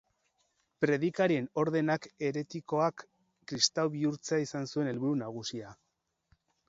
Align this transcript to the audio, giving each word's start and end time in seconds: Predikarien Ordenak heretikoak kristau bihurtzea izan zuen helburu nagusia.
Predikarien 0.83 1.49
Ordenak 1.63 2.07
heretikoak 2.29 3.03
kristau 3.53 3.85
bihurtzea 3.97 4.41
izan 4.49 4.67
zuen 4.75 4.91
helburu 4.93 5.19
nagusia. 5.21 5.77